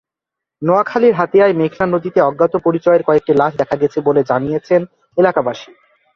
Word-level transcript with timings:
নোয়াখালীর 0.61 1.13
হাতিয়ায় 1.13 1.53
মেঘনা 1.53 1.85
নদীতে 1.85 2.19
অজ্ঞাত 2.21 2.53
পরিচয়ের 2.65 3.03
কয়েকটি 3.03 3.31
লাশ 3.33 3.51
দেখা 3.55 3.75
গেছে 3.75 3.97
বলে 4.01 4.21
জানিয়েছেন 4.23 4.81
এলাকাবাসী। 5.17 5.71